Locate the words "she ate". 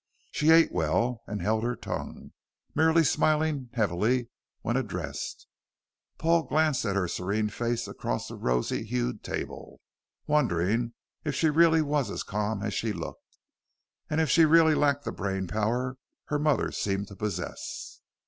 0.31-0.71